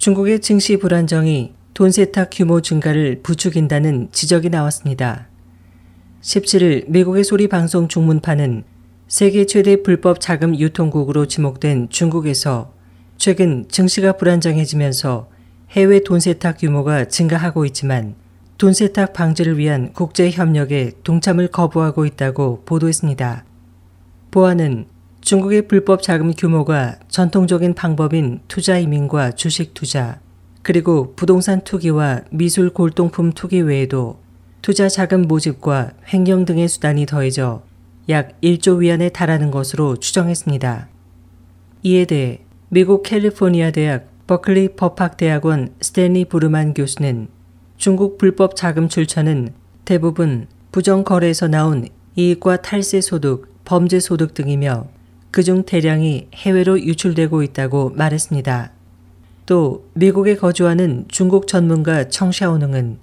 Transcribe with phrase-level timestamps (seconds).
[0.00, 5.28] 중국의 증시 불안정이 돈 세탁 규모 증가를 부추긴다는 지적이 나왔습니다.
[6.22, 8.64] 17일 미국의 소리 방송 중문파는
[9.08, 12.72] 세계 최대 불법 자금 유통국으로 지목된 중국에서
[13.18, 15.28] 최근 증시가 불안정해지면서
[15.72, 18.14] 해외 돈 세탁 규모가 증가하고 있지만
[18.56, 23.44] 돈 세탁 방지를 위한 국제 협력에 동참을 거부하고 있다고 보도했습니다.
[24.30, 24.86] 보안은
[25.20, 30.18] 중국의 불법 자금 규모가 전통적인 방법인 투자 이민과 주식 투자,
[30.62, 34.18] 그리고 부동산 투기와 미술 골동품 투기 외에도
[34.62, 37.62] 투자 자금 모집과 횡령 등의 수단이 더해져
[38.08, 40.88] 약 1조 위안에 달하는 것으로 추정했습니다.
[41.82, 47.28] 이에 대해 미국 캘리포니아 대학 버클리 법학대학원 스탠리 부르만 교수는
[47.76, 54.86] 중국 불법 자금 출처는 대부분 부정 거래에서 나온 이익과 탈세 소득, 범죄 소득 등이며
[55.30, 58.72] 그중 대량이 해외로 유출되고 있다고 말했습니다.
[59.46, 62.98] 또 미국에 거주하는 중국 전문가 청샤오능은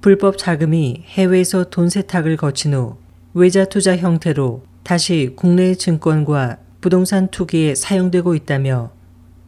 [0.00, 2.96] 불법 자금이 해외에서 돈 세탁을 거친 후
[3.34, 8.92] 외자 투자 형태로 다시 국내의 증권과 부동산 투기에 사용되고 있다며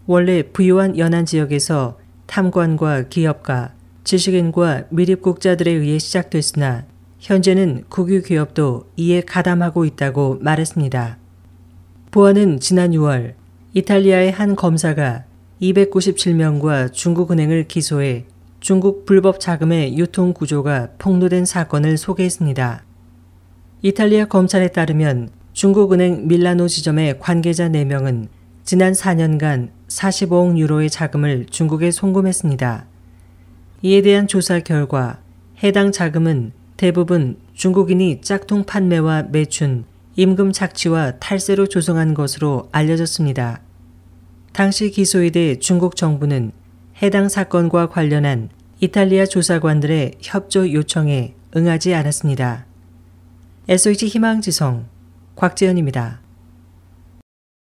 [0.07, 3.73] 원래 부유한 연안 지역에서 탐관과 기업가,
[4.05, 6.85] 지식인과 미립국자들에 의해 시작됐으나
[7.19, 11.22] 현재는 국유 기업도 이에 가담하고 있다고 말했습니다.
[12.13, 13.33] 보안은 지난 6월
[13.73, 15.25] 이탈리아의 한 검사가
[15.63, 18.27] 297명과 중국은행을 기소해
[18.61, 22.85] 중국 불법 자금의 유통 구조가 폭로된 사건을 소개했습니다.
[23.81, 28.29] 이탈리아 검찰에 따르면 중국은행 밀라노 지점의 관계자 4명은
[28.63, 32.85] 지난 4년간 45억 유로의 자금을 중국에 송금했습니다.
[33.81, 35.23] 이에 대한 조사 결과
[35.63, 43.61] 해당 자금은 대부분 중국인이 짝퉁 판매와 매춘, 임금 착취와 탈세로 조성한 것으로 알려졌습니다.
[44.53, 46.53] 당시 기소에 대해 중국 정부는
[47.03, 52.67] 해당 사건과 관련한 이탈리아 조사관들의 협조 요청에 응하지 않았습니다.
[53.69, 54.87] SOH 희망지성
[55.37, 56.22] 곽재현입니다.